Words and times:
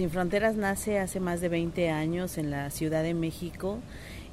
Sin 0.00 0.08
Fronteras 0.08 0.56
nace 0.56 0.98
hace 0.98 1.20
más 1.20 1.42
de 1.42 1.50
20 1.50 1.90
años 1.90 2.38
en 2.38 2.50
la 2.50 2.70
Ciudad 2.70 3.02
de 3.02 3.12
México 3.12 3.80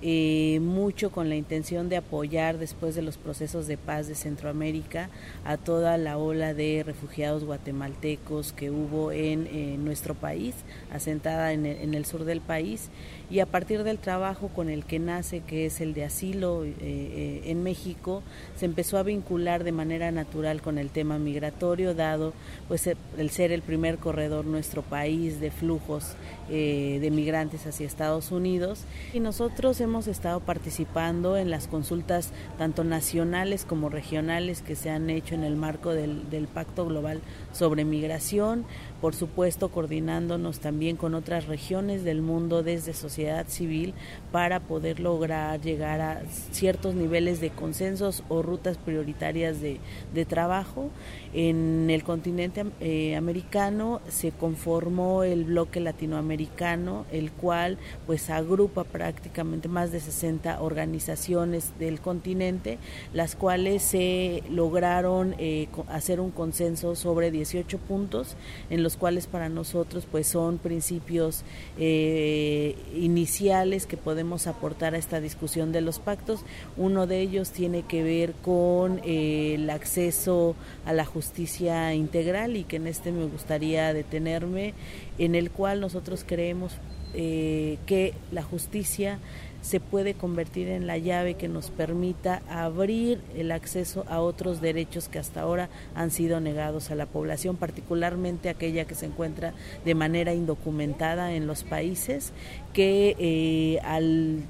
eh, 0.04 0.60
mucho 0.62 1.10
con 1.10 1.28
la 1.28 1.36
intención 1.36 1.90
de 1.90 1.98
apoyar 1.98 2.60
después 2.60 2.94
de 2.94 3.02
los 3.02 3.18
procesos 3.18 3.66
de 3.66 3.78
paz 3.78 4.08
de 4.08 4.14
Centroamérica 4.14 5.10
a 5.44 5.58
toda 5.58 5.98
la 5.98 6.20
ola 6.20 6.54
de 6.54 6.84
refugiados 6.86 7.44
guatemaltecos 7.46 8.54
que 8.54 8.70
hubo 8.70 9.12
en, 9.12 9.84
nuestro 9.84 10.14
país, 10.14 10.54
asentada 10.92 11.52
en 11.52 11.66
el, 11.66 12.06
sur 12.06 12.26
del 12.26 12.42
país, 12.42 12.90
y 13.32 13.40
a 13.40 13.48
partir 13.48 13.84
del 13.84 13.98
trabajo 13.98 14.50
con 14.50 14.70
el 14.70 14.86
que 14.86 15.00
nace, 15.00 15.42
que 15.42 15.66
es 15.66 15.82
el 15.82 15.96
de 15.96 16.04
asilo 16.04 16.64
eh, 16.64 16.76
eh, 16.80 17.42
en 17.46 17.64
México, 17.64 18.22
se 18.56 18.66
empezó 18.66 19.00
a 19.00 19.04
vincular 19.04 19.64
de 19.64 19.72
manera 19.72 20.12
natural 20.12 20.62
con 20.62 20.78
el 20.78 20.92
tema 20.92 21.18
migratorio, 21.18 21.96
dado 21.96 22.34
pues 22.68 22.86
el 22.86 23.30
ser 23.32 23.52
el 23.52 23.64
primer 23.64 23.98
corredor 23.98 24.46
nuestro 24.46 24.84
país 24.84 25.40
de 25.40 25.50
flujos 25.50 26.16
de 26.48 27.10
migrantes 27.12 27.66
hacia 27.68 27.86
Estados 27.86 28.32
Unidos, 28.32 28.86
y 29.14 29.20
nosotros 29.20 29.82
hemos 29.88 30.08
estado 30.08 30.42
participando 30.42 31.38
en 31.38 31.50
las 31.50 31.68
consultas 31.68 32.32
tanto 32.58 32.84
nacionales 32.84 33.64
como 33.64 33.88
regionales 33.90 34.62
que 34.62 34.76
se 34.76 34.90
han 34.90 35.10
hecho 35.10 35.34
en 35.34 35.44
el 35.44 35.56
marco 35.56 35.94
del, 35.94 36.48
Pacto 36.54 36.86
Global 36.86 37.22
sobre 37.52 37.86
Migración, 37.86 38.66
por 39.02 39.16
supuesto 39.16 39.70
coordinándonos 39.70 40.60
también 40.60 40.98
con 40.98 41.14
otras 41.14 41.48
regiones 41.48 42.04
del 42.04 42.22
mundo 42.22 42.64
desde 42.64 42.94
sociedad 42.94 43.48
civil 43.48 43.94
para 44.32 44.60
poder 44.60 45.00
lograr 45.00 45.62
llegar 45.62 46.02
a 46.02 46.22
ciertos 46.52 46.96
niveles 46.96 47.40
de 47.40 47.50
consensos 47.50 48.24
o 48.30 48.42
rutas 48.42 48.78
prioritarias 48.78 49.62
de, 49.62 49.80
de 50.14 50.26
trabajo. 50.26 50.90
En 51.34 51.90
el 51.90 52.04
continente 52.04 52.66
eh, 52.80 53.16
americano 53.16 54.02
se 54.10 54.32
conformó 54.32 55.24
el 55.24 55.46
bloque 55.46 55.80
latinoamericano, 55.80 57.06
el 57.12 57.32
cual 57.32 57.78
pues 58.06 58.30
agrupa 58.30 58.84
prácticamente 58.84 59.68
más 59.78 59.92
de 59.92 60.00
60 60.00 60.60
organizaciones 60.64 61.72
del 61.78 62.02
continente, 62.02 62.80
las 63.14 63.36
cuales 63.36 63.84
se 63.84 64.42
lograron 64.50 65.36
eh, 65.38 65.68
hacer 65.88 66.20
un 66.20 66.32
consenso 66.32 66.96
sobre 66.96 67.30
18 67.30 67.78
puntos 67.78 68.38
en 68.72 68.82
los 68.82 68.98
cuales 68.98 69.28
para 69.28 69.50
nosotros 69.50 70.08
pues 70.12 70.26
son 70.26 70.58
principios 70.58 71.44
eh, 71.78 72.76
iniciales 72.96 73.86
que 73.86 73.98
podemos 73.98 74.48
aportar 74.48 74.96
a 74.96 74.98
esta 74.98 75.22
discusión 75.22 75.72
de 75.72 75.82
los 75.82 76.00
pactos. 76.00 76.44
Uno 76.76 77.06
de 77.06 77.22
ellos 77.22 77.52
tiene 77.52 77.84
que 77.84 78.02
ver 78.02 78.34
con 78.34 79.00
eh, 79.06 79.54
el 79.60 79.70
acceso 79.70 80.56
a 80.88 80.94
la 80.94 81.06
justicia 81.06 81.94
integral 81.94 82.58
y 82.58 82.64
que 82.64 82.78
en 82.78 82.88
este 82.88 83.12
me 83.12 83.26
gustaría 83.28 83.94
detenerme, 83.94 84.74
en 85.20 85.36
el 85.36 85.52
cual 85.52 85.82
nosotros 85.82 86.26
creemos 86.28 86.74
que 87.14 88.14
la 88.32 88.44
justicia 88.44 89.18
se 89.62 89.80
puede 89.80 90.14
convertir 90.14 90.68
en 90.70 90.88
la 90.88 90.98
llave 90.98 91.36
que 91.36 91.48
nos 91.48 91.70
permita 91.70 92.42
abrir 92.50 93.20
el 93.36 93.52
acceso 93.52 94.06
a 94.08 94.20
otros 94.20 94.62
derechos 94.62 95.10
que 95.10 95.20
hasta 95.20 95.42
ahora 95.42 95.70
han 95.96 96.12
sido 96.12 96.40
negados 96.40 96.92
a 96.92 96.96
la 96.96 97.06
población, 97.06 97.58
particularmente 97.58 98.50
aquella 98.50 98.86
que 98.86 98.96
se 98.96 99.08
encuentra 99.08 99.54
de 99.86 99.96
manera 99.96 100.34
indocumentada 100.34 101.34
en 101.34 101.48
los 101.48 101.64
países, 101.64 102.34
que 102.74 103.16
eh, 103.20 103.80
al, 103.84 104.44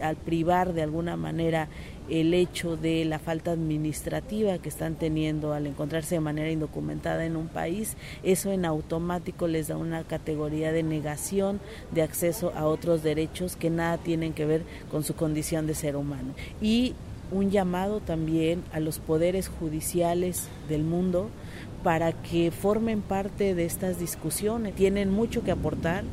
al 0.00 0.16
privar 0.16 0.72
de 0.72 0.82
alguna 0.82 1.16
manera 1.16 1.68
el 2.10 2.34
hecho 2.34 2.76
de 2.76 3.04
la 3.04 3.18
falta 3.18 3.52
administrativa 3.52 4.58
que 4.58 4.68
están 4.68 4.96
teniendo 4.96 5.52
al 5.52 5.66
encontrarse 5.66 6.16
de 6.16 6.20
manera 6.20 6.50
indocumentada 6.50 7.24
en 7.24 7.36
un 7.36 7.48
país, 7.48 7.96
eso 8.22 8.52
en 8.52 8.64
automático 8.64 9.46
les 9.46 9.68
da 9.68 9.76
una 9.76 10.04
categoría 10.04 10.72
de 10.72 10.82
negación 10.82 11.60
de 11.92 12.02
acceso 12.02 12.52
a 12.56 12.66
otros 12.66 13.02
derechos 13.02 13.56
que 13.56 13.70
nada 13.70 13.98
tienen 13.98 14.32
que 14.32 14.46
ver 14.46 14.62
con 14.90 15.04
su 15.04 15.14
condición 15.14 15.66
de 15.66 15.74
ser 15.74 15.96
humano. 15.96 16.34
Y 16.60 16.94
un 17.30 17.50
llamado 17.50 18.00
también 18.00 18.64
a 18.72 18.80
los 18.80 18.98
poderes 18.98 19.48
judiciales 19.48 20.48
del 20.68 20.82
mundo 20.82 21.30
para 21.82 22.12
que 22.12 22.50
formen 22.50 23.00
parte 23.00 23.54
de 23.54 23.64
estas 23.64 23.98
discusiones. 23.98 24.74
Tienen 24.74 25.10
mucho 25.10 25.42
que 25.42 25.52
aportar 25.52 26.04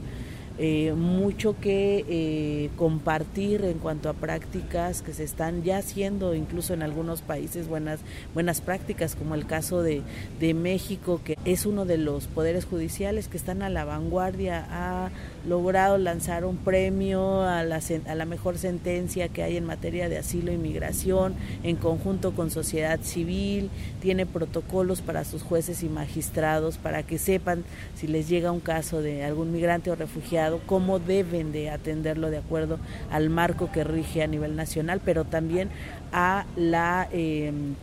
eh, 0.59 0.93
mucho 0.93 1.55
que 1.59 2.03
eh, 2.09 2.71
compartir 2.77 3.63
en 3.63 3.77
cuanto 3.77 4.09
a 4.09 4.13
prácticas 4.13 5.03
que 5.03 5.13
se 5.13 5.23
están 5.23 5.61
ya 5.61 5.77
haciendo 5.77 6.33
incluso 6.33 6.73
en 6.73 6.81
algunos 6.81 7.21
países 7.21 7.67
buenas 7.67 7.99
buenas 8.33 8.61
prácticas 8.61 9.15
como 9.15 9.35
el 9.35 9.45
caso 9.45 9.83
de, 9.83 10.01
de 10.39 10.55
México 10.55 11.21
que 11.23 11.37
es 11.45 11.67
uno 11.67 11.85
de 11.85 11.99
los 11.99 12.25
poderes 12.25 12.65
judiciales 12.65 13.27
que 13.27 13.37
están 13.37 13.61
a 13.61 13.69
la 13.69 13.85
vanguardia 13.85 14.65
ha 14.71 15.11
logrado 15.47 15.99
lanzar 15.99 16.43
un 16.43 16.57
premio 16.57 17.43
a 17.43 17.63
la, 17.63 17.79
a 18.07 18.15
la 18.15 18.25
mejor 18.25 18.57
sentencia 18.57 19.29
que 19.29 19.43
hay 19.43 19.57
en 19.57 19.65
materia 19.65 20.09
de 20.09 20.17
asilo 20.17 20.49
e 20.49 20.55
inmigración 20.55 21.35
en 21.61 21.75
conjunto 21.75 22.33
con 22.33 22.49
sociedad 22.49 22.99
civil 23.03 23.69
tiene 24.01 24.25
protocolos 24.25 25.01
para 25.01 25.23
sus 25.23 25.43
jueces 25.43 25.83
y 25.83 25.89
magistrados 25.89 26.79
para 26.79 27.03
que 27.03 27.19
sepan 27.19 27.63
si 27.95 28.07
les 28.07 28.27
llega 28.27 28.51
un 28.51 28.59
caso 28.59 29.03
de 29.03 29.23
algún 29.23 29.51
migrante 29.51 29.91
o 29.91 29.95
refugiado 29.95 30.46
cómo 30.65 30.99
deben 30.99 31.51
de 31.51 31.69
atenderlo 31.69 32.29
de 32.29 32.37
acuerdo 32.37 32.79
al 33.11 33.29
marco 33.29 33.71
que 33.71 33.83
rige 33.83 34.23
a 34.23 34.27
nivel 34.27 34.55
nacional, 34.55 35.01
pero 35.03 35.25
también 35.25 35.69
a 36.11 36.45
la 36.55 37.07
em, 37.11 37.75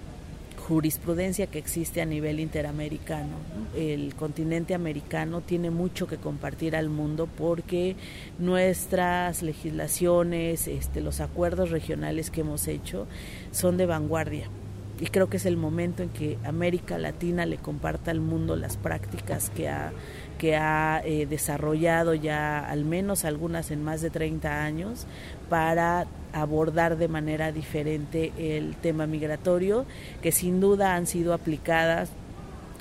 jurisprudencia 0.67 1.47
que 1.47 1.59
existe 1.59 2.01
a 2.01 2.07
nivel 2.07 2.41
interamericano. 2.41 3.37
El 3.77 4.15
continente 4.15 4.75
americano 4.75 5.43
tiene 5.43 5.71
mucho 5.71 6.07
que 6.07 6.17
compartir 6.17 6.75
al 6.75 6.89
mundo 6.89 7.29
porque 7.37 7.97
nuestras 8.39 9.43
legislaciones, 9.43 10.67
este, 10.67 11.01
los 11.01 11.21
acuerdos 11.21 11.71
regionales 11.71 12.31
que 12.31 12.41
hemos 12.41 12.67
hecho 12.67 13.07
son 13.53 13.77
de 13.77 13.87
vanguardia 13.87 14.49
y 15.01 15.07
creo 15.07 15.29
que 15.29 15.39
es 15.39 15.47
el 15.47 15.57
momento 15.57 16.03
en 16.03 16.09
que 16.09 16.39
América 16.45 16.99
Latina 16.99 17.47
le 17.47 17.57
comparta 17.59 18.11
al 18.11 18.21
mundo 18.21 18.57
las 18.57 18.77
prácticas 18.77 19.51
que 19.51 19.69
ha, 19.69 19.93
que 20.45 20.57
ha 20.57 21.01
eh, 21.03 21.25
desarrollado 21.25 22.13
ya 22.13 22.59
al 22.59 22.85
menos 22.85 23.25
algunas 23.25 23.71
en 23.71 23.83
más 23.83 24.03
de 24.03 24.11
30 24.11 24.63
años 24.63 25.07
para 25.49 26.07
abordar 26.35 26.99
de 26.99 27.09
manera 27.09 27.51
diferente 27.51 28.31
el 28.37 28.77
tema 28.77 29.07
migratorio, 29.07 29.87
que 30.21 30.33
sin 30.33 30.61
duda 30.61 30.97
han 30.97 31.07
sido 31.07 31.33
aplicadas 31.33 32.11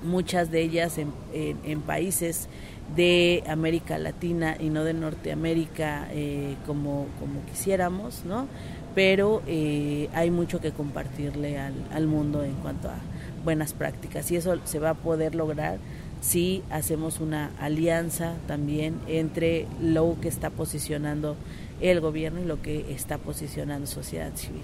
muchas 0.04 0.52
de 0.52 0.60
ellas 0.60 0.98
en, 0.98 1.14
en, 1.32 1.80
países 1.80 2.50
de 2.98 3.46
América 3.48 3.98
Latina 3.98 4.58
y 4.60 4.70
no 4.70 4.84
de 4.84 4.94
Norteamérica 4.94 6.10
eh, 6.12 6.58
como, 6.66 7.06
como 7.18 7.46
quisiéramos, 7.46 8.26
¿no? 8.26 8.46
pero 8.94 9.42
eh, 9.48 10.10
hay 10.14 10.32
mucho 10.32 10.60
que 10.60 10.72
compartirle 10.72 11.58
al, 11.58 11.76
al 11.94 12.08
mundo 12.08 12.44
en 12.44 12.56
cuanto 12.56 12.90
a 12.90 12.98
buenas 13.46 13.72
prácticas 13.72 14.30
y 14.32 14.36
eso 14.36 14.54
se 14.66 14.80
va 14.80 14.90
a 14.90 14.96
poder 14.96 15.34
lograr 15.34 15.80
si 16.24 16.64
hacemos 16.70 17.20
una 17.20 17.52
alianza 17.60 18.36
también 18.48 18.98
entre 19.08 19.68
lo 19.82 20.16
que 20.22 20.30
está 20.30 20.50
posicionando 20.50 21.36
el 21.82 22.00
gobierno 22.00 22.40
y 22.40 22.46
lo 22.46 22.62
que 22.62 22.94
está 22.94 23.18
posicionando 23.18 23.88
sociedad 23.88 24.34
civil. 24.36 24.64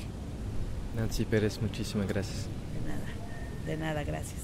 Nancy 0.96 1.25
Pérez, 1.25 1.62
muchísimas 1.62 2.08
gracias. 2.08 2.47
De 2.74 2.88
nada, 2.88 3.66
de 3.66 3.78
nada, 3.78 4.03
gracias. 4.03 4.40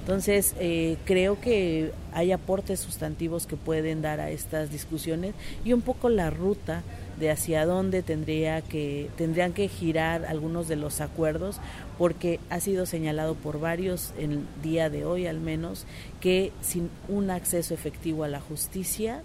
Entonces, 0.00 0.54
eh, 0.58 0.98
creo 1.06 1.40
que 1.40 1.92
hay 2.12 2.32
aportes 2.32 2.80
sustantivos 2.80 3.46
que 3.46 3.56
pueden 3.56 4.02
dar 4.02 4.20
a 4.20 4.30
estas 4.30 4.70
discusiones 4.70 5.34
y 5.64 5.72
un 5.72 5.80
poco 5.80 6.10
la 6.10 6.28
ruta 6.28 6.82
de 7.20 7.30
hacia 7.30 7.66
dónde 7.66 8.02
tendría 8.02 8.62
que, 8.62 9.10
tendrían 9.16 9.52
que 9.52 9.68
girar 9.68 10.24
algunos 10.24 10.66
de 10.66 10.76
los 10.76 11.00
acuerdos, 11.00 11.60
porque 11.98 12.40
ha 12.48 12.60
sido 12.60 12.86
señalado 12.86 13.34
por 13.34 13.60
varios 13.60 14.12
en 14.18 14.32
el 14.32 14.40
día 14.62 14.90
de 14.90 15.04
hoy 15.04 15.26
al 15.26 15.38
menos 15.38 15.86
que 16.20 16.50
sin 16.62 16.90
un 17.08 17.30
acceso 17.30 17.74
efectivo 17.74 18.24
a 18.24 18.28
la 18.28 18.40
justicia 18.40 19.22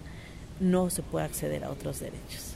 no 0.60 0.90
se 0.90 1.02
puede 1.02 1.24
acceder 1.24 1.64
a 1.64 1.70
otros 1.70 2.00
derechos. 2.00 2.55